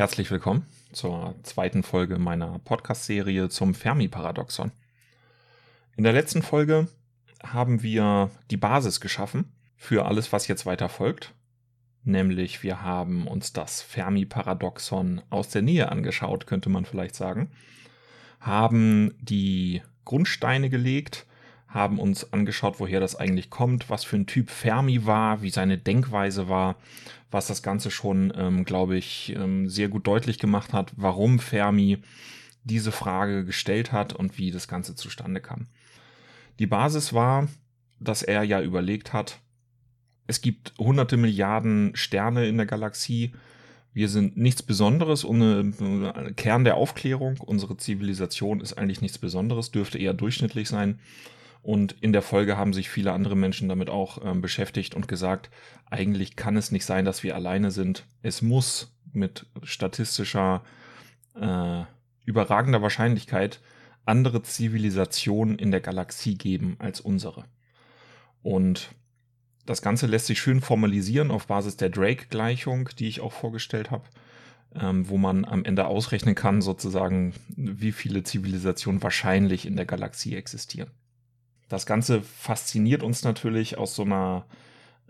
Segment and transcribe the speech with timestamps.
[0.00, 4.72] Herzlich willkommen zur zweiten Folge meiner Podcast-Serie zum Fermi-Paradoxon.
[5.94, 6.88] In der letzten Folge
[7.42, 11.34] haben wir die Basis geschaffen für alles, was jetzt weiter folgt.
[12.02, 17.50] Nämlich wir haben uns das Fermi-Paradoxon aus der Nähe angeschaut, könnte man vielleicht sagen.
[18.40, 21.26] Haben die Grundsteine gelegt,
[21.68, 25.76] haben uns angeschaut, woher das eigentlich kommt, was für ein Typ Fermi war, wie seine
[25.76, 26.76] Denkweise war,
[27.30, 31.98] was das Ganze schon, ähm, glaube ich, ähm, sehr gut deutlich gemacht hat, warum Fermi
[32.64, 35.66] diese Frage gestellt hat und wie das Ganze zustande kam.
[36.58, 37.48] Die Basis war,
[37.98, 39.38] dass er ja überlegt hat,
[40.26, 43.32] es gibt hunderte Milliarden Sterne in der Galaxie,
[43.92, 45.72] wir sind nichts Besonderes, ohne
[46.36, 47.38] Kern der Aufklärung.
[47.40, 51.00] Unsere Zivilisation ist eigentlich nichts Besonderes, dürfte eher durchschnittlich sein.
[51.62, 55.50] Und in der Folge haben sich viele andere Menschen damit auch ähm, beschäftigt und gesagt,
[55.90, 58.06] eigentlich kann es nicht sein, dass wir alleine sind.
[58.22, 60.62] Es muss mit statistischer
[61.34, 61.82] äh,
[62.24, 63.60] überragender Wahrscheinlichkeit
[64.06, 67.44] andere Zivilisationen in der Galaxie geben als unsere.
[68.42, 68.90] Und
[69.66, 74.04] das Ganze lässt sich schön formalisieren auf Basis der Drake-Gleichung, die ich auch vorgestellt habe,
[74.74, 80.34] ähm, wo man am Ende ausrechnen kann, sozusagen, wie viele Zivilisationen wahrscheinlich in der Galaxie
[80.34, 80.90] existieren.
[81.70, 84.44] Das Ganze fasziniert uns natürlich aus so einer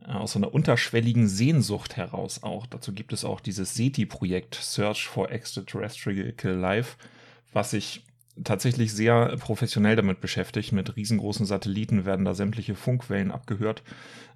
[0.07, 2.67] äh, aus so einer unterschwelligen Sehnsucht heraus auch.
[2.67, 6.97] Dazu gibt es auch dieses SETI-Projekt Search for Extraterrestrial Life,
[7.53, 8.05] was sich
[8.45, 10.73] tatsächlich sehr professionell damit beschäftigt.
[10.73, 13.83] Mit riesengroßen Satelliten werden da sämtliche Funkwellen abgehört,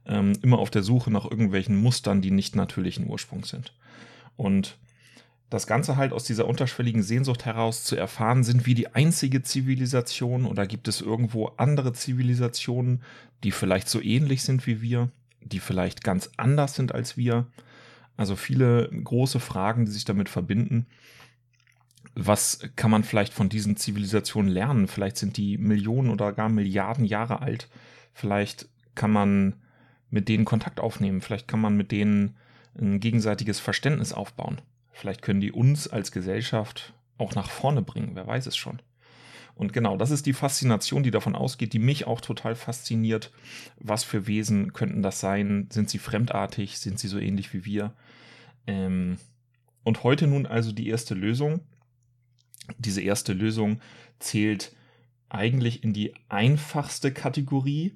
[0.06, 3.75] ähm, immer auf der Suche nach irgendwelchen Mustern, die nicht natürlichen Ursprungs sind.
[4.36, 4.78] Und
[5.55, 10.46] das Ganze halt aus dieser unterschwelligen Sehnsucht heraus zu erfahren, sind wir die einzige Zivilisation
[10.46, 13.02] oder gibt es irgendwo andere Zivilisationen,
[13.44, 17.46] die vielleicht so ähnlich sind wie wir, die vielleicht ganz anders sind als wir.
[18.17, 20.86] Also viele große Fragen, die sich damit verbinden.
[22.17, 24.89] Was kann man vielleicht von diesen Zivilisationen lernen?
[24.89, 27.68] Vielleicht sind die Millionen oder gar Milliarden Jahre alt.
[28.12, 29.55] Vielleicht kann man
[30.11, 31.20] mit denen Kontakt aufnehmen.
[31.20, 32.36] Vielleicht kann man mit denen
[32.77, 34.61] ein gegenseitiges Verständnis aufbauen.
[34.94, 38.80] Vielleicht können die uns als Gesellschaft auch nach vorne bringen, wer weiß es schon.
[39.56, 43.32] Und genau, das ist die Faszination, die davon ausgeht, die mich auch total fasziniert.
[43.78, 45.68] Was für Wesen könnten das sein?
[45.70, 46.78] Sind sie fremdartig?
[46.78, 47.92] Sind sie so ähnlich wie wir?
[48.66, 49.18] Ähm
[49.84, 51.61] und heute nun also die erste Lösung.
[52.78, 53.80] Diese erste Lösung
[54.18, 54.74] zählt
[55.28, 57.94] eigentlich in die einfachste Kategorie,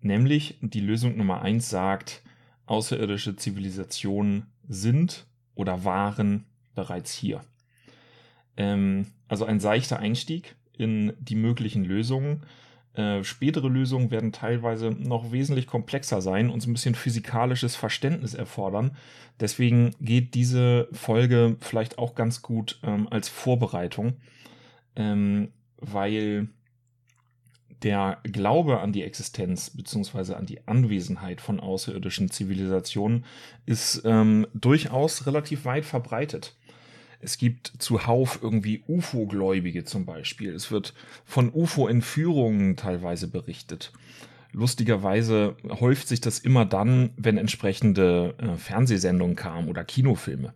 [0.00, 2.22] nämlich die Lösung Nummer eins sagt,
[2.66, 7.42] außerirdische Zivilisationen sind oder waren bereits hier.
[8.56, 12.42] Ähm, also ein seichter Einstieg in die möglichen Lösungen.
[12.94, 18.34] Äh, spätere Lösungen werden teilweise noch wesentlich komplexer sein und so ein bisschen physikalisches Verständnis
[18.34, 18.96] erfordern.
[19.40, 24.14] Deswegen geht diese Folge vielleicht auch ganz gut ähm, als Vorbereitung,
[24.94, 26.48] ähm, weil
[27.82, 33.24] der Glaube an die Existenz beziehungsweise an die Anwesenheit von außerirdischen Zivilisationen
[33.66, 36.54] ist ähm, durchaus relativ weit verbreitet.
[37.20, 40.52] Es gibt zuhauf irgendwie UFO-Gläubige zum Beispiel.
[40.52, 40.92] Es wird
[41.24, 43.92] von UFO-Entführungen teilweise berichtet.
[44.52, 50.52] Lustigerweise häuft sich das immer dann, wenn entsprechende äh, Fernsehsendungen kamen oder Kinofilme.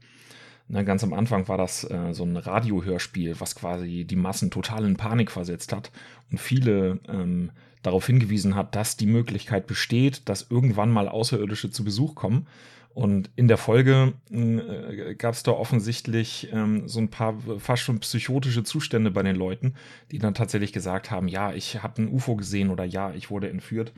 [0.69, 4.84] Na, ganz am Anfang war das äh, so ein Radiohörspiel, was quasi die Massen total
[4.84, 5.93] in Panik versetzt hat
[6.31, 11.84] und viele ähm, darauf hingewiesen hat, dass die Möglichkeit besteht, dass irgendwann mal Außerirdische zu
[11.84, 12.49] Besuch kommen.
[12.94, 18.00] Und in der Folge äh, gab es da offensichtlich ähm, so ein paar fast schon
[18.00, 19.75] psychotische Zustände bei den Leuten,
[20.10, 23.50] die dann tatsächlich gesagt haben, ja, ich habe ein UFO gesehen oder ja, ich wurde
[23.50, 23.93] entführt.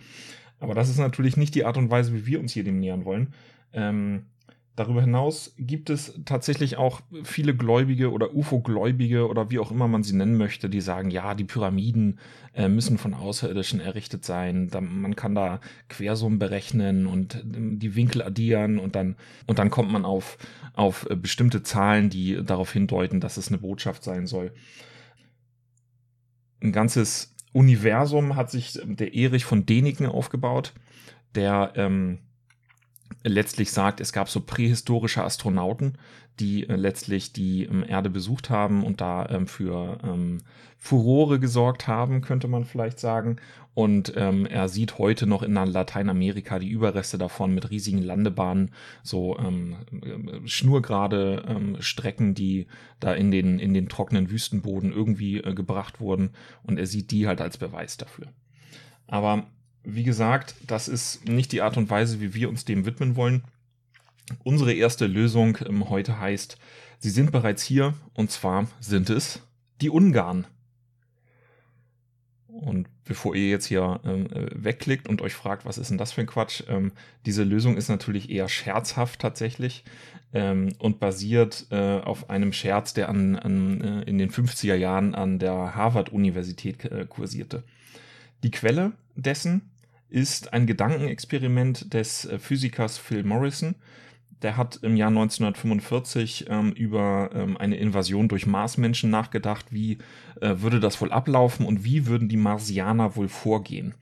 [0.60, 3.04] Aber das ist natürlich nicht die Art und Weise, wie wir uns hier dem nähern
[3.04, 3.32] wollen.
[3.72, 4.24] Ähm,
[4.78, 10.04] Darüber hinaus gibt es tatsächlich auch viele Gläubige oder UFO-Gläubige oder wie auch immer man
[10.04, 12.20] sie nennen möchte, die sagen, ja, die Pyramiden
[12.54, 14.68] äh, müssen von Außerirdischen errichtet sein.
[14.68, 15.58] Da, man kann da
[15.88, 19.16] Quersummen berechnen und ähm, die Winkel addieren und dann,
[19.48, 20.38] und dann kommt man auf,
[20.74, 24.52] auf äh, bestimmte Zahlen, die darauf hindeuten, dass es eine Botschaft sein soll.
[26.62, 30.72] Ein ganzes Universum hat sich der Erich von Däniken aufgebaut,
[31.34, 32.20] der ähm,
[33.24, 35.98] letztlich sagt, es gab so prähistorische Astronauten,
[36.40, 40.38] die äh, letztlich die ähm, Erde besucht haben und da ähm, für ähm,
[40.76, 43.36] Furore gesorgt haben, könnte man vielleicht sagen.
[43.74, 48.72] Und ähm, er sieht heute noch in Lateinamerika die Überreste davon mit riesigen Landebahnen,
[49.02, 52.66] so ähm, äh, schnurgerade ähm, Strecken, die
[52.98, 56.30] da in den, in den trockenen Wüstenboden irgendwie äh, gebracht wurden.
[56.64, 58.28] Und er sieht die halt als Beweis dafür.
[59.06, 59.46] Aber
[59.84, 63.42] wie gesagt, das ist nicht die Art und Weise, wie wir uns dem widmen wollen.
[64.44, 66.58] Unsere erste Lösung ähm, heute heißt,
[66.98, 69.40] sie sind bereits hier und zwar sind es
[69.80, 70.46] die Ungarn.
[72.48, 76.12] Und bevor ihr jetzt hier ähm, äh, wegklickt und euch fragt, was ist denn das
[76.12, 76.90] für ein Quatsch, ähm,
[77.24, 79.84] diese Lösung ist natürlich eher scherzhaft tatsächlich
[80.32, 85.14] ähm, und basiert äh, auf einem Scherz, der an, an, äh, in den 50er Jahren
[85.14, 87.62] an der Harvard-Universität äh, kursierte.
[88.42, 89.70] Die Quelle dessen
[90.08, 93.74] ist ein Gedankenexperiment des äh, Physikers Phil Morrison,
[94.42, 99.66] der hat im Jahr 1945 ähm, über ähm, eine Invasion durch Marsmenschen nachgedacht.
[99.70, 99.98] Wie
[100.40, 103.94] äh, würde das wohl ablaufen und wie würden die Marsianer wohl vorgehen?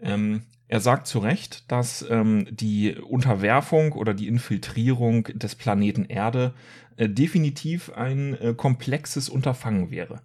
[0.00, 6.54] Ähm, er sagt zu Recht, dass ähm, die Unterwerfung oder die Infiltrierung des Planeten Erde
[6.96, 10.20] äh, definitiv ein äh, komplexes Unterfangen wäre.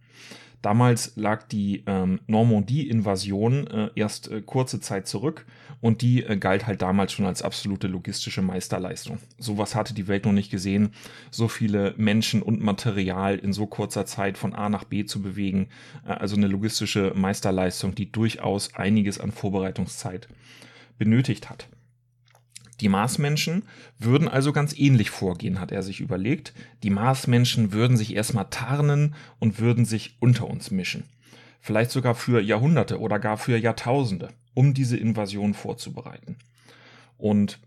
[0.66, 5.46] Damals lag die ähm, Normandie-Invasion äh, erst äh, kurze Zeit zurück
[5.80, 9.20] und die äh, galt halt damals schon als absolute logistische Meisterleistung.
[9.38, 10.90] Sowas hatte die Welt noch nicht gesehen,
[11.30, 15.68] so viele Menschen und Material in so kurzer Zeit von A nach B zu bewegen.
[16.04, 20.28] Äh, also eine logistische Meisterleistung, die durchaus einiges an Vorbereitungszeit
[20.98, 21.68] benötigt hat.
[22.82, 23.64] Die Marsmenschen
[24.00, 26.54] würden also ganz ähnlich vorgehen, hat er sich überlegt.
[26.84, 31.04] Die Marsmenschen würden sich erstmal tarnen und würden sich unter uns mischen.
[31.62, 36.38] Vielleicht sogar für Jahrhunderte oder gar für Jahrtausende, um diese Invasion vorzubereiten.
[37.18, 37.60] Und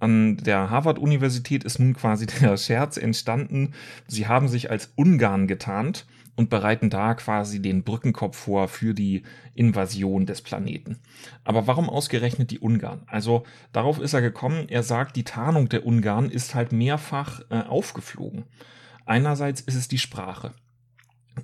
[0.00, 3.74] an der Harvard-Universität ist nun quasi der Scherz entstanden.
[4.06, 6.06] Sie haben sich als Ungarn getarnt
[6.36, 9.24] und bereiten da quasi den Brückenkopf vor für die
[9.54, 10.98] Invasion des Planeten.
[11.44, 13.02] Aber warum ausgerechnet die Ungarn?
[13.06, 17.60] Also darauf ist er gekommen, er sagt, die Tarnung der Ungarn ist halt mehrfach äh,
[17.60, 18.44] aufgeflogen.
[19.04, 20.54] Einerseits ist es die Sprache.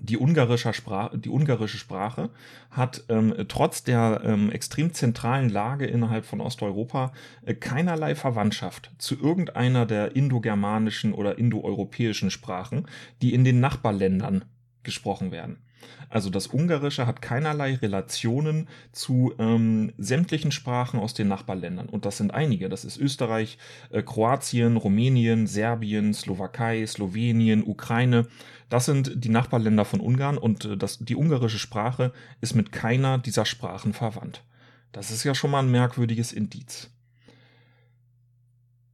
[0.00, 2.30] Die ungarische, Sprache, die ungarische Sprache
[2.70, 7.12] hat ähm, trotz der ähm, extrem zentralen Lage innerhalb von Osteuropa
[7.44, 12.86] äh, keinerlei Verwandtschaft zu irgendeiner der indogermanischen oder indoeuropäischen Sprachen,
[13.22, 14.44] die in den Nachbarländern
[14.82, 15.58] gesprochen werden.
[16.08, 21.88] Also das Ungarische hat keinerlei Relationen zu ähm, sämtlichen Sprachen aus den Nachbarländern.
[21.88, 22.68] Und das sind einige.
[22.68, 23.58] Das ist Österreich,
[23.90, 28.26] äh, Kroatien, Rumänien, Serbien, Slowakei, Slowenien, Ukraine.
[28.68, 33.18] Das sind die Nachbarländer von Ungarn und äh, das, die ungarische Sprache ist mit keiner
[33.18, 34.44] dieser Sprachen verwandt.
[34.92, 36.90] Das ist ja schon mal ein merkwürdiges Indiz.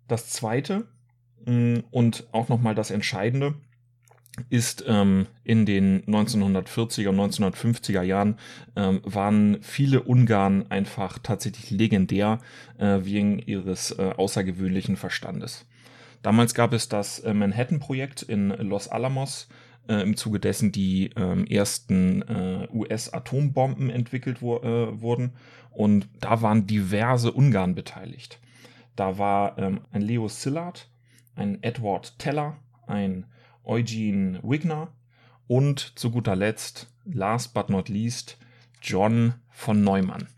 [0.09, 0.87] Das zweite
[1.47, 3.55] mh, und auch nochmal das Entscheidende,
[4.49, 8.39] ist ähm, in den 1940er und 1950er Jahren
[8.77, 12.39] ähm, waren viele Ungarn einfach tatsächlich legendär
[12.79, 15.67] äh, wegen ihres äh, außergewöhnlichen Verstandes.
[16.23, 19.49] Damals gab es das äh, Manhattan-Projekt in Los Alamos,
[19.89, 25.33] äh, im Zuge dessen die ähm, ersten äh, US-Atombomben entwickelt wo, äh, wurden.
[25.71, 28.39] Und da waren diverse Ungarn beteiligt.
[28.97, 30.89] Da war ähm, ein Leo Szilard,
[31.35, 32.57] ein Edward Teller,
[32.87, 33.27] ein
[33.65, 34.89] Eugene Wigner
[35.47, 38.39] und zu guter Letzt, last but not least,
[38.81, 40.29] John von Neumann.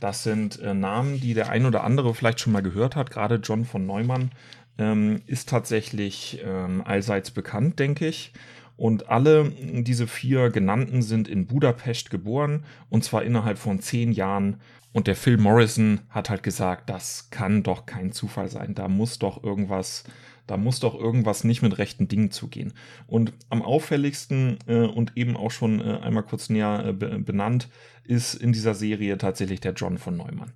[0.00, 3.10] Das sind äh, Namen, die der ein oder andere vielleicht schon mal gehört hat.
[3.10, 4.30] Gerade John von Neumann
[4.78, 8.32] ähm, ist tatsächlich ähm, allseits bekannt, denke ich.
[8.76, 14.60] Und alle diese vier genannten sind in Budapest geboren und zwar innerhalb von zehn Jahren.
[14.92, 18.76] Und der Phil Morrison hat halt gesagt, das kann doch kein Zufall sein.
[18.76, 20.04] Da muss doch irgendwas
[20.48, 22.72] da muss doch irgendwas nicht mit rechten Dingen zugehen.
[23.06, 27.68] Und am auffälligsten äh, und eben auch schon äh, einmal kurz näher äh, benannt
[28.02, 30.52] ist in dieser Serie tatsächlich der John von Neumann.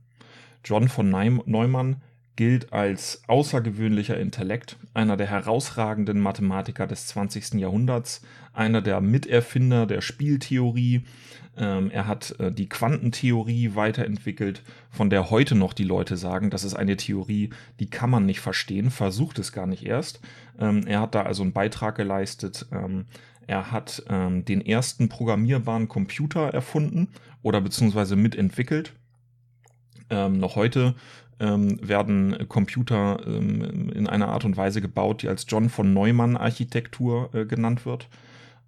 [0.64, 2.00] John von Neumann
[2.36, 7.54] gilt als außergewöhnlicher Intellekt, einer der herausragenden Mathematiker des 20.
[7.54, 8.22] Jahrhunderts,
[8.52, 11.04] einer der Miterfinder der Spieltheorie,
[11.56, 16.64] ähm, er hat äh, die Quantentheorie weiterentwickelt, von der heute noch die Leute sagen, das
[16.64, 20.20] ist eine Theorie, die kann man nicht verstehen, versucht es gar nicht erst.
[20.58, 22.66] Ähm, er hat da also einen Beitrag geleistet.
[22.72, 23.04] Ähm,
[23.46, 27.08] er hat ähm, den ersten programmierbaren Computer erfunden
[27.42, 28.94] oder beziehungsweise mitentwickelt.
[30.08, 30.94] Ähm, noch heute
[31.40, 36.36] ähm, werden Computer ähm, in einer Art und Weise gebaut, die als John von Neumann
[36.36, 38.08] Architektur äh, genannt wird.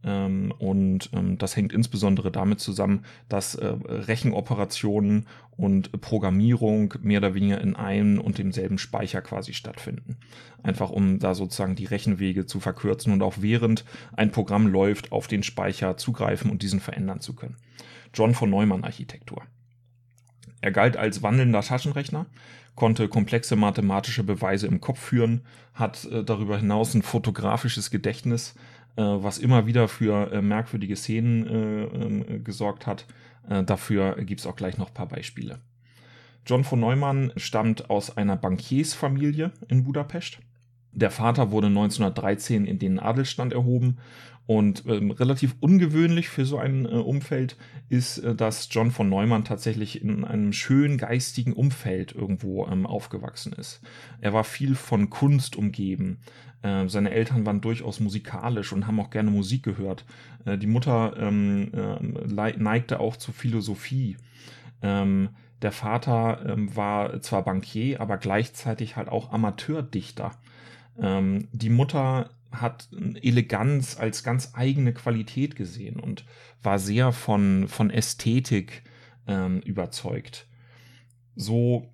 [0.04, 7.34] Ähm, und ähm, das hängt insbesondere damit zusammen, dass äh, Rechenoperationen und Programmierung mehr oder
[7.34, 10.16] weniger in einem und demselben Speicher quasi stattfinden.
[10.62, 15.26] Einfach um da sozusagen die Rechenwege zu verkürzen und auch während ein Programm läuft, auf
[15.26, 17.56] den Speicher zugreifen und diesen verändern zu können.
[18.12, 19.42] John von Neumann Architektur.
[20.64, 22.24] Er galt als wandelnder Taschenrechner,
[22.74, 25.42] konnte komplexe mathematische Beweise im Kopf führen,
[25.74, 28.54] hat äh, darüber hinaus ein fotografisches Gedächtnis,
[28.96, 33.04] äh, was immer wieder für äh, merkwürdige Szenen äh, ähm, gesorgt hat.
[33.46, 35.58] Dafür gibt es auch gleich noch ein paar Beispiele.
[36.46, 40.38] John von Neumann stammt aus einer Bankiersfamilie in Budapest.
[40.94, 43.98] Der Vater wurde 1913 in den Adelstand erhoben
[44.46, 47.56] und ähm, relativ ungewöhnlich für so ein äh, Umfeld
[47.88, 53.54] ist, äh, dass John von Neumann tatsächlich in einem schönen geistigen Umfeld irgendwo ähm, aufgewachsen
[53.54, 53.80] ist.
[54.20, 56.18] Er war viel von Kunst umgeben.
[56.62, 60.04] Äh, seine Eltern waren durchaus musikalisch und haben auch gerne Musik gehört.
[60.44, 64.18] Äh, die Mutter ähm, äh, neigte auch zur Philosophie.
[64.82, 65.30] Ähm,
[65.62, 70.32] der Vater ähm, war zwar Bankier, aber gleichzeitig halt auch Amateurdichter.
[71.00, 72.88] Ähm, die Mutter hat
[73.20, 76.24] Eleganz als ganz eigene Qualität gesehen und
[76.62, 78.82] war sehr von, von Ästhetik
[79.26, 80.46] ähm, überzeugt.
[81.34, 81.92] So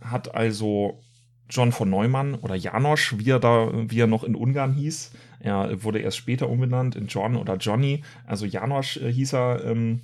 [0.00, 1.02] hat also
[1.50, 5.82] John von Neumann oder Janosch, wie er da, wie er noch in Ungarn hieß, er
[5.82, 10.02] wurde erst später umbenannt in John oder Johnny, also Janosch äh, hieß er, ähm,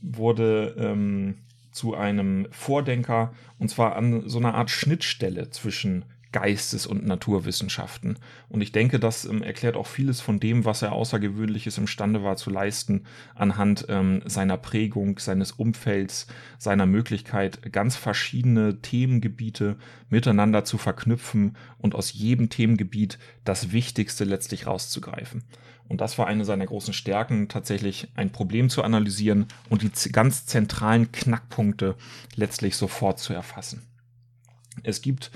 [0.00, 1.38] wurde ähm,
[1.72, 6.04] zu einem Vordenker und zwar an so einer Art Schnittstelle zwischen
[6.36, 8.18] Geistes- und Naturwissenschaften.
[8.50, 12.36] Und ich denke, das ähm, erklärt auch vieles von dem, was er Außergewöhnliches imstande war
[12.36, 16.26] zu leisten, anhand ähm, seiner Prägung, seines Umfelds,
[16.58, 19.76] seiner Möglichkeit, ganz verschiedene Themengebiete
[20.10, 25.42] miteinander zu verknüpfen und aus jedem Themengebiet das Wichtigste letztlich rauszugreifen.
[25.88, 30.44] Und das war eine seiner großen Stärken, tatsächlich ein Problem zu analysieren und die ganz
[30.44, 31.94] zentralen Knackpunkte
[32.34, 33.86] letztlich sofort zu erfassen.
[34.82, 35.30] Es gibt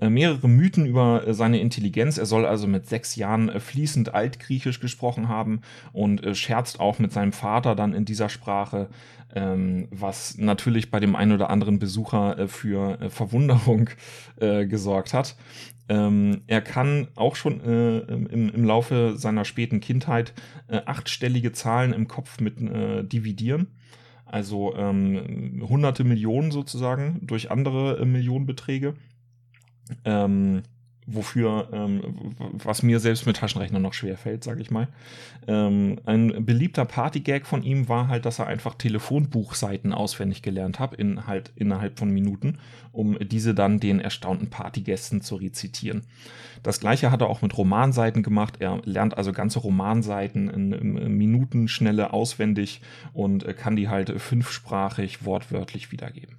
[0.00, 2.18] mehrere Mythen über äh, seine Intelligenz.
[2.18, 5.60] Er soll also mit sechs Jahren äh, fließend Altgriechisch gesprochen haben
[5.92, 8.88] und scherzt auch mit seinem Vater dann in dieser Sprache,
[9.34, 13.90] ähm, was natürlich bei dem einen oder anderen Besucher für Verwunderung
[14.38, 15.36] gesorgt hat.
[15.88, 20.34] Ähm, er kann auch schon im, Laufe seiner späten Kindheit
[20.68, 23.68] achtstellige Zahlen im Kopf mit dividieren.
[24.26, 28.94] Also ähm, hunderte Millionen sozusagen durch andere Millionenbeträge
[30.04, 30.62] ähm,
[31.10, 32.02] wofür, ähm,
[32.52, 34.88] was mir selbst mit Taschenrechner noch schwer fällt, sage ich mal.
[35.46, 40.94] Ähm, ein beliebter Partygag von ihm war halt, dass er einfach Telefonbuchseiten auswendig gelernt hat,
[40.94, 42.58] in halt innerhalb von Minuten,
[42.92, 46.02] um diese dann den erstaunten Partygästen zu rezitieren.
[46.62, 48.56] Das gleiche hat er auch mit Romanseiten gemacht.
[48.58, 52.82] Er lernt also ganze Romanseiten in, in Minutenschnelle auswendig
[53.14, 56.36] und kann die halt fünfsprachig wortwörtlich wiedergeben.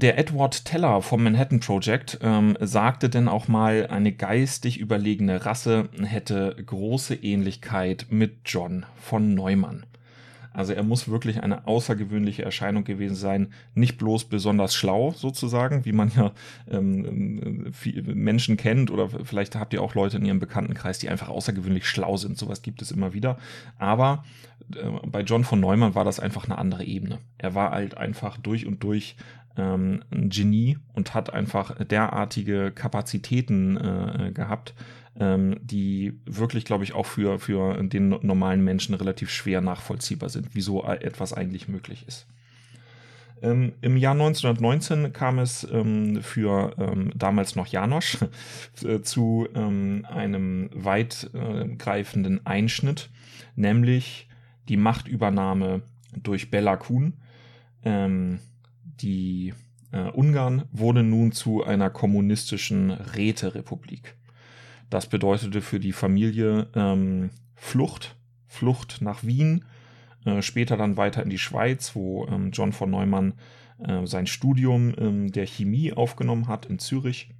[0.00, 5.88] Der Edward Teller vom Manhattan Project ähm, sagte denn auch mal, eine geistig überlegene Rasse
[6.00, 9.86] hätte große Ähnlichkeit mit John von Neumann.
[10.52, 15.92] Also er muss wirklich eine außergewöhnliche Erscheinung gewesen sein, nicht bloß besonders schlau sozusagen, wie
[15.92, 16.32] man ja
[16.70, 17.72] ähm,
[18.04, 22.16] Menschen kennt oder vielleicht habt ihr auch Leute in ihrem Bekanntenkreis, die einfach außergewöhnlich schlau
[22.16, 22.38] sind.
[22.38, 23.36] Sowas gibt es immer wieder.
[23.78, 24.24] Aber
[24.74, 27.18] äh, bei John von Neumann war das einfach eine andere Ebene.
[27.36, 29.16] Er war halt einfach durch und durch
[29.58, 34.74] ähm, ein Genie und hat einfach derartige Kapazitäten äh, gehabt,
[35.18, 40.50] ähm, die wirklich, glaube ich, auch für, für den normalen Menschen relativ schwer nachvollziehbar sind,
[40.52, 42.26] wieso etwas eigentlich möglich ist.
[43.42, 48.18] Ähm, Im Jahr 1919 kam es ähm, für ähm, damals noch Janosch
[48.84, 53.10] äh, zu ähm, einem weitgreifenden Einschnitt,
[53.54, 54.28] nämlich
[54.68, 55.82] die Machtübernahme
[56.16, 57.14] durch Bella Kuhn.
[59.00, 59.54] Die
[59.92, 64.16] äh, Ungarn wurde nun zu einer kommunistischen Räterepublik.
[64.90, 69.64] Das bedeutete für die Familie ähm, Flucht, Flucht nach Wien,
[70.24, 73.34] äh, später dann weiter in die Schweiz, wo ähm, John von Neumann
[73.78, 77.30] äh, sein Studium ähm, der Chemie aufgenommen hat in Zürich.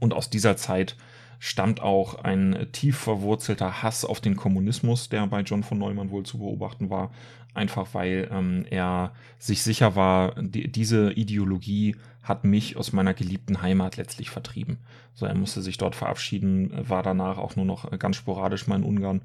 [0.00, 0.96] Und aus dieser Zeit
[1.38, 6.24] stammt auch ein tief verwurzelter Hass auf den Kommunismus, der bei John von Neumann wohl
[6.24, 7.12] zu beobachten war,
[7.54, 13.62] einfach weil ähm, er sich sicher war, die, diese Ideologie hat mich aus meiner geliebten
[13.62, 14.78] Heimat letztlich vertrieben.
[15.14, 18.84] So, er musste sich dort verabschieden, war danach auch nur noch ganz sporadisch mal in
[18.84, 19.22] Ungarn.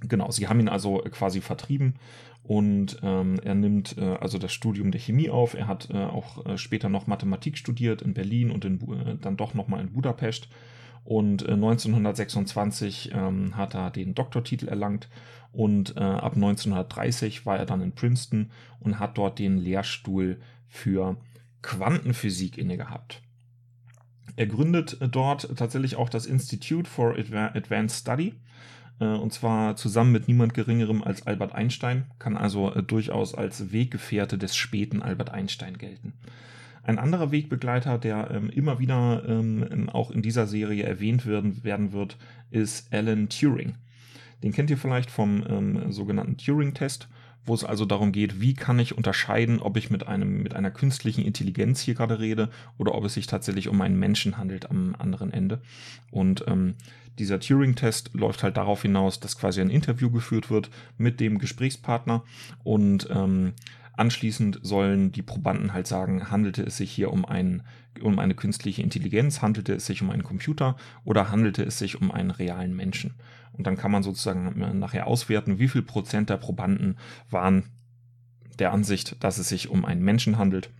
[0.00, 1.94] Genau, sie haben ihn also quasi vertrieben
[2.44, 5.54] und ähm, er nimmt äh, also das Studium der Chemie auf.
[5.54, 9.38] Er hat äh, auch äh, später noch Mathematik studiert in Berlin und in, äh, dann
[9.38, 10.48] doch nochmal in Budapest.
[11.04, 15.08] Und 1926 äh, ähm, hat er den Doktortitel erlangt
[15.52, 21.16] und äh, ab 1930 war er dann in Princeton und hat dort den Lehrstuhl für
[21.62, 23.22] Quantenphysik inne gehabt.
[24.36, 28.34] Er gründet äh, dort tatsächlich auch das Institute for Advanced Study
[29.00, 33.72] äh, und zwar zusammen mit niemand Geringerem als Albert Einstein, kann also äh, durchaus als
[33.72, 36.14] Weggefährte des späten Albert Einstein gelten.
[36.84, 41.92] Ein anderer Wegbegleiter, der ähm, immer wieder ähm, auch in dieser Serie erwähnt werden, werden
[41.92, 42.18] wird,
[42.50, 43.74] ist Alan Turing.
[44.42, 47.08] Den kennt ihr vielleicht vom ähm, sogenannten Turing-Test,
[47.46, 50.70] wo es also darum geht, wie kann ich unterscheiden, ob ich mit einem mit einer
[50.70, 54.94] künstlichen Intelligenz hier gerade rede oder ob es sich tatsächlich um einen Menschen handelt am
[54.98, 55.62] anderen Ende.
[56.10, 56.74] Und ähm,
[57.18, 62.24] dieser Turing-Test läuft halt darauf hinaus, dass quasi ein Interview geführt wird mit dem Gesprächspartner
[62.64, 63.54] und ähm,
[63.96, 67.62] Anschließend sollen die Probanden halt sagen, handelte es sich hier um, ein,
[68.00, 72.10] um eine künstliche Intelligenz, handelte es sich um einen Computer oder handelte es sich um
[72.10, 73.14] einen realen Menschen.
[73.52, 76.98] Und dann kann man sozusagen äh, nachher auswerten, wie viel Prozent der Probanden
[77.30, 77.70] waren
[78.58, 80.70] der Ansicht, dass es sich um einen Menschen handelt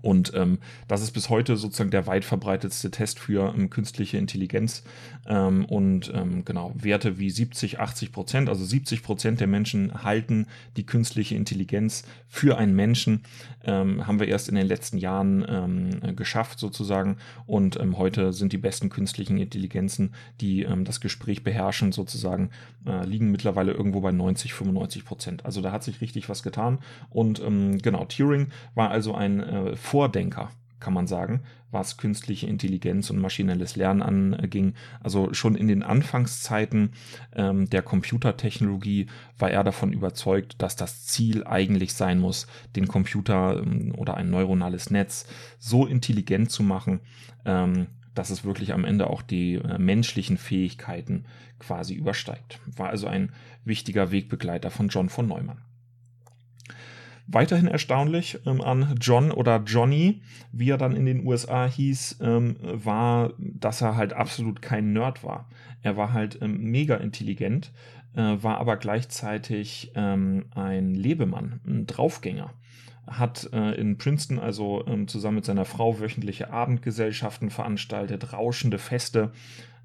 [0.00, 0.58] und ähm,
[0.88, 4.82] das ist bis heute sozusagen der weit verbreitetste Test für ähm, künstliche Intelligenz.
[5.26, 10.46] Ähm, und ähm, genau, Werte wie 70, 80 Prozent, also 70 Prozent der Menschen halten
[10.76, 13.22] die künstliche Intelligenz für einen Menschen,
[13.64, 17.18] ähm, haben wir erst in den letzten Jahren ähm, geschafft sozusagen.
[17.46, 22.50] Und heute sind die besten künstlichen Intelligenzen, die das Gespräch beherrschen sozusagen,
[22.86, 25.44] äh, liegen mittlerweile irgendwo bei 90, 95 Prozent.
[25.44, 26.78] Also da hat sich richtig was getan.
[27.10, 27.42] Und
[27.82, 33.76] genau, Turing war also ein äh, Vordenker, kann man sagen, was künstliche Intelligenz und maschinelles
[33.76, 34.02] Lernen
[34.34, 34.74] anging.
[35.00, 36.92] Also schon in den Anfangszeiten
[37.34, 39.06] ähm, der Computertechnologie
[39.38, 42.46] war er davon überzeugt, dass das Ziel eigentlich sein muss,
[42.76, 45.26] den Computer ähm, oder ein neuronales Netz
[45.58, 47.00] so intelligent zu machen,
[47.44, 51.24] ähm, dass es wirklich am Ende auch die äh, menschlichen Fähigkeiten
[51.58, 52.60] quasi übersteigt.
[52.76, 53.32] War also ein
[53.64, 55.62] wichtiger Wegbegleiter von John von Neumann.
[57.26, 62.56] Weiterhin erstaunlich ähm, an John oder Johnny, wie er dann in den USA hieß, ähm,
[62.60, 65.48] war, dass er halt absolut kein Nerd war.
[65.82, 67.72] Er war halt ähm, mega intelligent,
[68.14, 72.52] äh, war aber gleichzeitig ähm, ein Lebemann, ein Draufgänger
[73.06, 79.32] hat äh, in Princeton also ähm, zusammen mit seiner Frau wöchentliche Abendgesellschaften veranstaltet, rauschende Feste.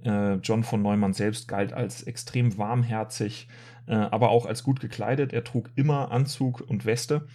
[0.04, 3.48] Äh, John von Neumann selbst galt als extrem warmherzig,
[3.88, 5.34] äh, aber auch als gut gekleidet.
[5.34, 7.28] Er trug immer Anzug und Weste.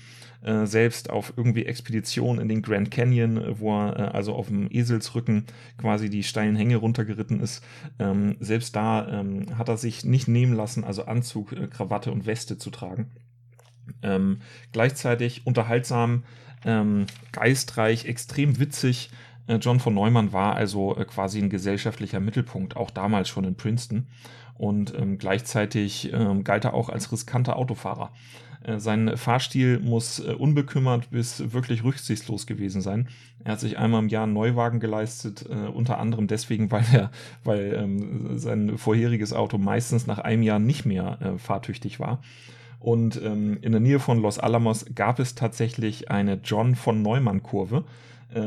[0.42, 5.47] Äh, selbst auf irgendwie Expeditionen in den Grand Canyon, wo er also auf dem Eselsrücken
[5.78, 7.65] quasi die steilen Hänge runtergeritten ist.
[7.99, 12.58] Ähm, selbst da ähm, hat er sich nicht nehmen lassen, also Anzug, Krawatte und Weste
[12.58, 13.10] zu tragen.
[14.02, 14.39] Ähm,
[14.73, 16.25] gleichzeitig unterhaltsam,
[17.32, 19.10] geistreich, extrem witzig.
[19.47, 23.55] Äh, John von Neumann war also äh, quasi ein gesellschaftlicher Mittelpunkt, auch damals schon in
[23.55, 24.07] Princeton
[24.55, 28.11] und ähm, gleichzeitig ähm, galt er auch als riskanter Autofahrer.
[28.65, 33.09] Äh, sein Fahrstil muss äh, unbekümmert bis wirklich rücksichtslos gewesen sein.
[33.45, 37.11] Er hat sich einmal im Jahr einen Neuwagen geleistet, äh, unter anderem deswegen, weil er,
[37.45, 42.21] weil ähm, sein vorheriges Auto meistens nach einem Jahr nicht mehr äh, fahrtüchtig war.
[42.78, 47.43] Und ähm, in der Nähe von Los Alamos gab es tatsächlich eine John von Neumann
[47.43, 47.85] Kurve, ähm,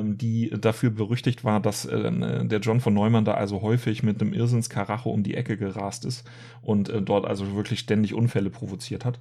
[0.04, 4.34] die dafür berüchtigt war, dass äh, der John von Neumann da also häufig mit einem
[4.34, 6.28] Irrsinnskaracho um die Ecke gerast ist
[6.62, 9.20] und äh, dort also wirklich ständig Unfälle provoziert hat.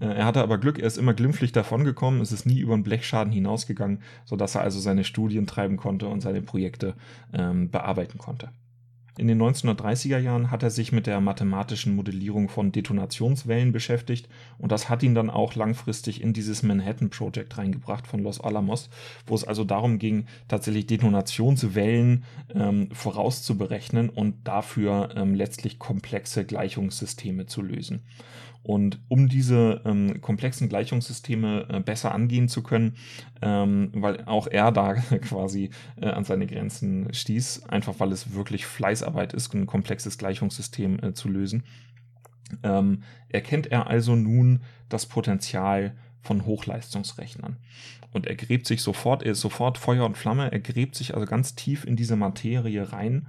[0.00, 2.82] Äh, er hatte aber Glück, er ist immer glimpflich davongekommen, es ist nie über einen
[2.82, 6.94] Blechschaden hinausgegangen, sodass er also seine Studien treiben konnte und seine Projekte
[7.32, 8.50] ähm, bearbeiten konnte.
[9.18, 14.70] In den 1930er Jahren hat er sich mit der mathematischen Modellierung von Detonationswellen beschäftigt und
[14.72, 18.90] das hat ihn dann auch langfristig in dieses Manhattan Project reingebracht von Los Alamos,
[19.26, 22.24] wo es also darum ging, tatsächlich Detonationswellen
[22.54, 28.02] ähm, vorauszuberechnen und dafür ähm, letztlich komplexe Gleichungssysteme zu lösen.
[28.66, 32.96] Und um diese ähm, komplexen Gleichungssysteme äh, besser angehen zu können,
[33.40, 38.66] ähm, weil auch er da quasi äh, an seine Grenzen stieß, einfach weil es wirklich
[38.66, 41.62] Fleißarbeit ist, ein komplexes Gleichungssystem äh, zu lösen,
[42.64, 47.58] ähm, erkennt er also nun das Potenzial von Hochleistungsrechnern.
[48.12, 51.24] Und er gräbt sich sofort, er ist sofort Feuer und Flamme, er gräbt sich also
[51.24, 53.28] ganz tief in diese Materie rein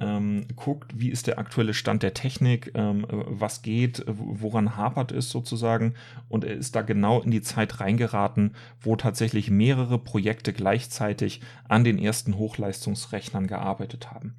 [0.00, 5.30] ähm, guckt, wie ist der aktuelle Stand der Technik, ähm, was geht, woran hapert es
[5.30, 5.94] sozusagen.
[6.28, 11.84] Und er ist da genau in die Zeit reingeraten, wo tatsächlich mehrere Projekte gleichzeitig an
[11.84, 14.36] den ersten Hochleistungsrechnern gearbeitet haben.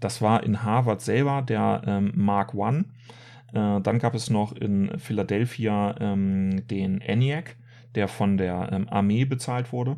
[0.00, 2.84] Das war in Harvard selber der ähm, Mark I.
[3.52, 7.56] Äh, dann gab es noch in Philadelphia ähm, den ENIAC,
[7.94, 9.96] der von der ähm, Armee bezahlt wurde.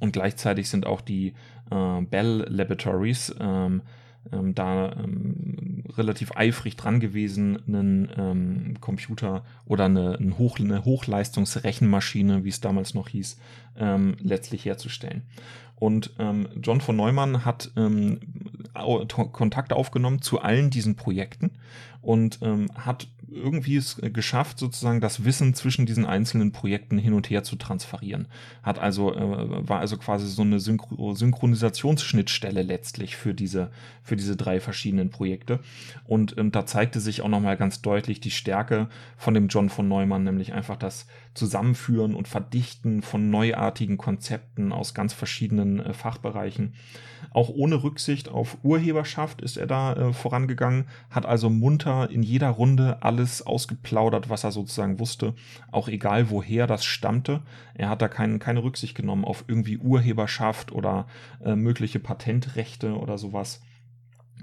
[0.00, 1.34] Und gleichzeitig sind auch die
[1.70, 3.82] äh, Bell Laboratories ähm,
[4.32, 10.84] ähm, da ähm, relativ eifrig dran gewesen, einen ähm, Computer oder eine, eine, Hoch, eine
[10.84, 13.38] Hochleistungsrechenmaschine, wie es damals noch hieß,
[13.78, 15.22] ähm, letztlich herzustellen.
[15.76, 18.20] Und ähm, John von Neumann hat ähm,
[19.32, 21.52] Kontakt aufgenommen zu allen diesen Projekten
[22.02, 22.40] und
[22.74, 27.56] hat irgendwie es geschafft, sozusagen das Wissen zwischen diesen einzelnen Projekten hin und her zu
[27.56, 28.28] transferieren.
[28.62, 33.70] Hat also, äh, war also quasi so eine Synchro Synchronisationsschnittstelle letztlich für diese,
[34.02, 35.60] für diese drei verschiedenen Projekte.
[36.04, 39.88] Und ähm, da zeigte sich auch nochmal ganz deutlich die Stärke von dem John von
[39.88, 41.06] Neumann, nämlich einfach das
[41.36, 46.74] Zusammenführen und Verdichten von neuartigen Konzepten aus ganz verschiedenen äh, Fachbereichen.
[47.30, 52.48] Auch ohne Rücksicht auf Urheberschaft ist er da äh, vorangegangen, hat also munter in jeder
[52.50, 55.34] Runde alles ausgeplaudert, was er sozusagen wusste,
[55.70, 57.42] auch egal woher das stammte.
[57.74, 61.06] Er hat da kein, keine Rücksicht genommen auf irgendwie Urheberschaft oder
[61.44, 63.60] äh, mögliche Patentrechte oder sowas.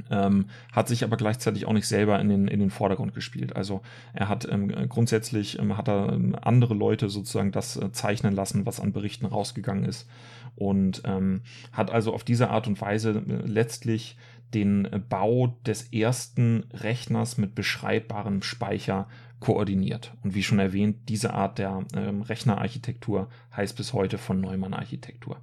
[0.09, 3.55] Ähm, hat sich aber gleichzeitig auch nicht selber in den, in den Vordergrund gespielt.
[3.55, 3.81] Also
[4.13, 8.65] er hat ähm, grundsätzlich ähm, hat er ähm, andere Leute sozusagen das äh, zeichnen lassen,
[8.65, 10.07] was an Berichten rausgegangen ist
[10.55, 14.17] und ähm, hat also auf diese Art und Weise äh, letztlich
[14.53, 19.07] den äh, Bau des ersten Rechners mit beschreibbarem Speicher
[19.39, 20.13] koordiniert.
[20.23, 25.37] Und wie schon erwähnt, diese Art der ähm, Rechnerarchitektur heißt bis heute von Neumann Architektur.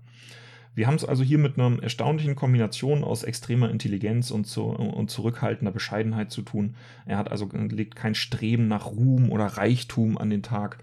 [0.74, 5.10] Wir haben es also hier mit einer erstaunlichen Kombination aus extremer Intelligenz und, zu, und
[5.10, 6.76] zurückhaltender Bescheidenheit zu tun.
[7.06, 10.78] Er hat also legt kein Streben nach Ruhm oder Reichtum an den Tag,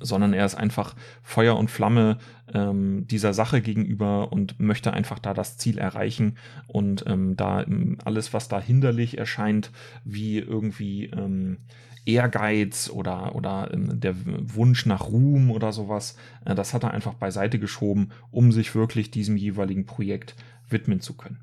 [0.00, 2.18] sondern er ist einfach Feuer und Flamme
[2.52, 7.98] ähm, dieser Sache gegenüber und möchte einfach da das Ziel erreichen und ähm, da ähm,
[8.04, 9.70] alles, was da hinderlich erscheint,
[10.04, 11.58] wie irgendwie ähm,
[12.06, 17.14] Ehrgeiz oder, oder ähm, der Wunsch nach Ruhm oder sowas, äh, das hat er einfach
[17.14, 20.34] beiseite geschoben, um sich wirklich diesem jeweiligen Projekt
[20.68, 21.38] widmen zu können.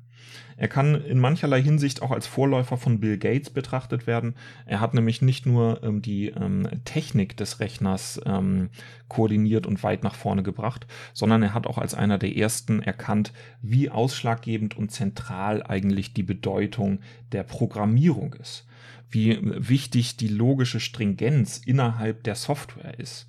[0.56, 4.34] Er kann in mancherlei Hinsicht auch als Vorläufer von Bill Gates betrachtet werden.
[4.66, 8.70] Er hat nämlich nicht nur ähm, die ähm, Technik des Rechners ähm,
[9.06, 13.32] koordiniert und weit nach vorne gebracht, sondern er hat auch als einer der ersten erkannt,
[13.62, 16.98] wie ausschlaggebend und zentral eigentlich die Bedeutung
[17.30, 18.67] der Programmierung ist
[19.10, 23.26] wie wichtig die logische Stringenz innerhalb der Software ist.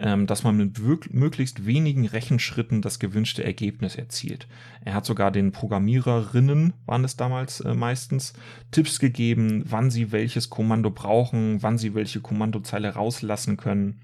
[0.00, 0.78] Ähm, dass man mit
[1.12, 4.46] möglichst wenigen Rechenschritten das gewünschte Ergebnis erzielt.
[4.84, 8.32] Er hat sogar den Programmiererinnen, waren es damals äh, meistens,
[8.70, 14.00] Tipps gegeben, wann sie welches Kommando brauchen, wann sie welche Kommandozeile rauslassen können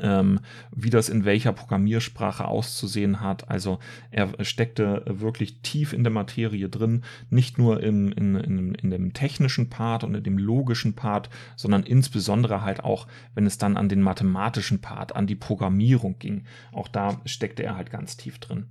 [0.00, 0.40] ähm,
[0.74, 3.50] wie das in welcher Programmiersprache auszusehen hat.
[3.50, 3.78] Also
[4.10, 9.12] er steckte wirklich tief in der Materie drin, nicht nur im, in, in, in dem
[9.12, 13.88] technischen Part und in dem logischen Part, sondern insbesondere halt auch, wenn es dann an
[13.88, 16.44] den mathematischen Part, an die Programmierung ging.
[16.72, 18.66] Auch da steckte er halt ganz tief drin.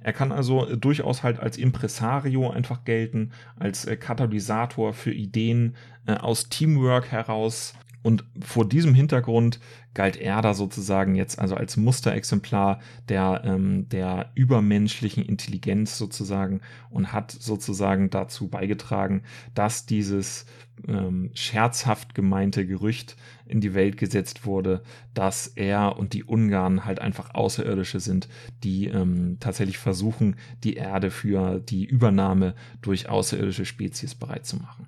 [0.00, 5.74] Er kann also durchaus halt als Impresario einfach gelten, als äh, Katalysator für Ideen
[6.06, 7.74] äh, aus Teamwork heraus.
[8.06, 9.58] Und vor diesem Hintergrund
[9.92, 17.12] galt er da sozusagen jetzt also als Musterexemplar der, ähm, der übermenschlichen Intelligenz sozusagen und
[17.12, 19.24] hat sozusagen dazu beigetragen,
[19.56, 20.46] dass dieses
[20.86, 27.00] ähm, scherzhaft gemeinte Gerücht in die Welt gesetzt wurde, dass er und die Ungarn halt
[27.00, 28.28] einfach Außerirdische sind,
[28.62, 34.86] die ähm, tatsächlich versuchen, die Erde für die Übernahme durch außerirdische Spezies bereit zu machen.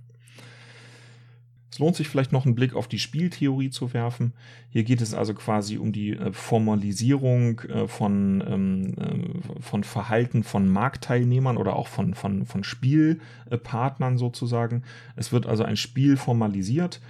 [1.70, 4.32] Es lohnt sich vielleicht noch einen Blick auf die Spieltheorie zu werfen.
[4.70, 10.44] Hier geht es also quasi um die äh, Formalisierung äh, von, ähm, äh, von Verhalten
[10.44, 14.82] von Marktteilnehmern oder auch von, von, von Spielpartnern sozusagen.
[15.16, 17.00] Es wird also ein Spiel formalisiert,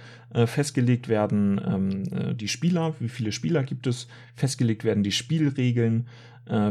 [0.45, 6.07] festgelegt werden ähm, die Spieler, wie viele Spieler gibt es, festgelegt werden die Spielregeln,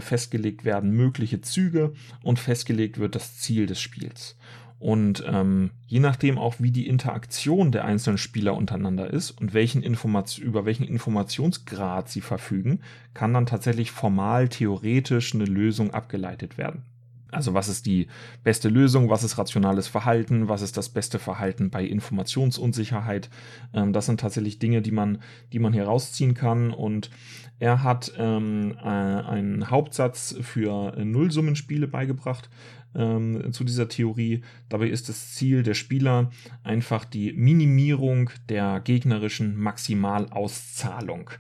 [0.01, 4.37] festgelegt werden mögliche Züge und festgelegt wird das Ziel des Spiels.
[4.79, 9.83] Und ähm, je nachdem auch, wie die Interaktion der einzelnen Spieler untereinander ist und welchen
[9.83, 12.81] über welchen Informationsgrad sie verfügen,
[13.13, 16.85] kann dann tatsächlich formal theoretisch eine Lösung abgeleitet werden.
[17.31, 18.07] Also was ist die
[18.43, 23.29] beste Lösung, was ist rationales Verhalten, was ist das beste Verhalten bei Informationsunsicherheit.
[23.75, 25.19] Ähm, das sind tatsächlich Dinge, die man,
[25.53, 26.71] die man hier rausziehen kann.
[26.71, 27.11] Und
[27.59, 32.49] er hat ähm, äh, einen Hauptsatz für Nullsummenspiele beigebracht
[32.95, 34.43] ähm, zu dieser Theorie.
[34.69, 36.31] Dabei ist das Ziel der Spieler
[36.63, 41.31] einfach die Minimierung der gegnerischen Maximalauszahlung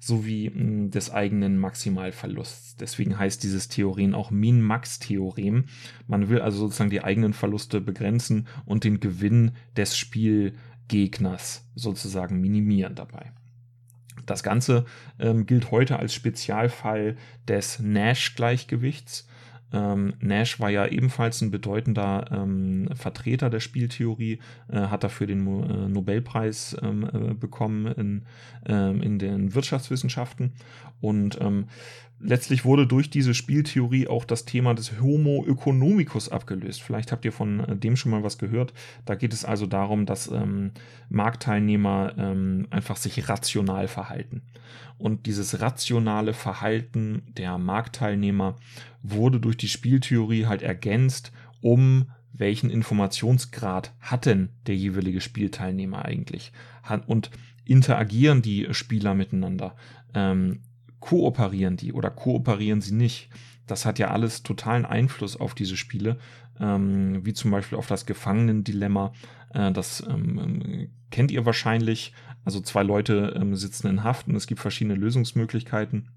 [0.00, 2.76] sowie mh, hm, des eigenen Maximalverlusts.
[2.76, 5.64] Deswegen heißt dieses Theorem auch Min-Max-Theorem.
[6.06, 12.94] Man will also sozusagen die eigenen Verluste begrenzen und den Gewinn des Spielgegners sozusagen minimieren
[12.94, 13.32] dabei.
[14.26, 14.84] Das Ganze
[15.18, 17.16] ähm, gilt heute als Spezialfall
[17.48, 19.27] des Nash-Gleichgewichts.
[19.72, 25.46] Ähm, Nash war ja ebenfalls ein bedeutender ähm, Vertreter der Spieltheorie, äh, hat dafür den
[25.46, 28.22] äh, Nobelpreis ähm, äh, bekommen in,
[28.66, 30.52] ähm, in den Wirtschaftswissenschaften.
[31.00, 31.66] Und ähm,
[32.20, 36.82] letztlich wurde durch diese Spieltheorie auch das Thema des Homo economicus abgelöst.
[36.82, 38.72] Vielleicht habt ihr von äh, dem schon mal was gehört.
[39.04, 40.72] Da geht es also darum, dass ähm,
[41.10, 44.42] Marktteilnehmer ähm, einfach sich rational verhalten.
[44.98, 48.56] Und dieses rationale Verhalten der Marktteilnehmer
[49.02, 56.52] wurde durch die Spieltheorie halt ergänzt, um welchen Informationsgrad hat denn der jeweilige Spielteilnehmer eigentlich?
[57.06, 57.30] Und
[57.64, 59.76] interagieren die Spieler miteinander?
[60.14, 60.60] Ähm,
[61.00, 63.28] kooperieren die oder kooperieren sie nicht?
[63.66, 66.18] Das hat ja alles totalen Einfluss auf diese Spiele,
[66.58, 69.12] ähm, wie zum Beispiel auf das Gefangenendilemma.
[69.52, 72.12] Äh, das ähm, kennt ihr wahrscheinlich.
[72.44, 76.08] Also zwei Leute ähm, sitzen in Haft und es gibt verschiedene Lösungsmöglichkeiten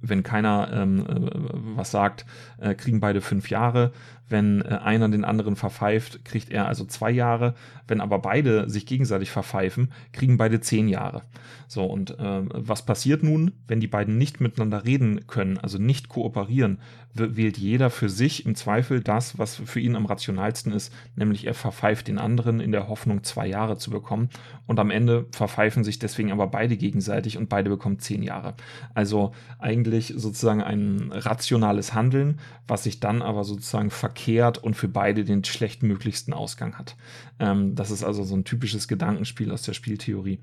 [0.00, 1.30] wenn keiner ähm, äh,
[1.76, 2.26] was sagt,
[2.58, 3.92] äh, kriegen beide fünf Jahre.
[4.28, 7.54] Wenn äh, einer den anderen verpfeift, kriegt er also zwei Jahre.
[7.86, 11.22] Wenn aber beide sich gegenseitig verpfeifen, kriegen beide zehn Jahre.
[11.68, 16.08] So, und äh, was passiert nun, wenn die beiden nicht miteinander reden können, also nicht
[16.08, 16.78] kooperieren,
[17.14, 21.54] wählt jeder für sich im Zweifel das, was für ihn am rationalsten ist, nämlich er
[21.54, 24.28] verpfeift den anderen in der Hoffnung, zwei Jahre zu bekommen.
[24.66, 28.54] Und am Ende verpfeifen sich deswegen aber beide gegenseitig und beide bekommen zehn Jahre.
[28.94, 35.24] Also eigentlich sozusagen ein rationales Handeln, was sich dann aber sozusagen verkehrt und für beide
[35.24, 36.96] den schlechtmöglichsten Ausgang hat.
[37.38, 40.40] Ähm, das ist also so ein typisches Gedankenspiel aus der Spieltheorie.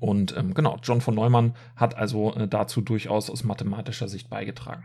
[0.00, 4.84] Und ähm, genau, John von Neumann hat also äh, dazu durchaus aus mathematischer Sicht beigetragen.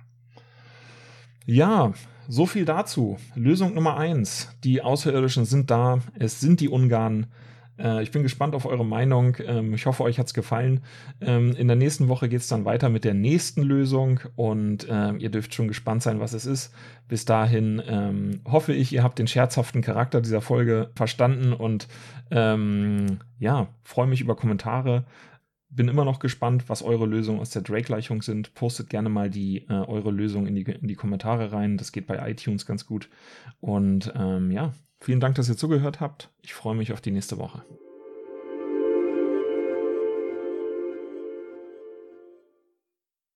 [1.45, 1.93] Ja,
[2.27, 3.17] so viel dazu.
[3.35, 7.27] Lösung Nummer eins: Die Außerirdischen sind da, es sind die Ungarn.
[7.79, 9.37] Äh, ich bin gespannt auf eure Meinung.
[9.45, 10.81] Ähm, ich hoffe, euch hat es gefallen.
[11.21, 15.13] Ähm, in der nächsten Woche geht es dann weiter mit der nächsten Lösung und äh,
[15.13, 16.73] ihr dürft schon gespannt sein, was es ist.
[17.07, 21.87] Bis dahin ähm, hoffe ich, ihr habt den scherzhaften Charakter dieser Folge verstanden und
[22.31, 25.05] ähm, ja, freue mich über Kommentare.
[25.71, 28.55] Bin immer noch gespannt, was eure Lösungen aus der Drake-Gleichung sind.
[28.55, 31.77] Postet gerne mal die, äh, eure Lösung in die, in die Kommentare rein.
[31.77, 33.07] Das geht bei iTunes ganz gut.
[33.59, 36.29] Und ähm, ja, Vielen Dank, dass ihr zugehört habt.
[36.41, 37.63] Ich freue mich auf die nächste Woche.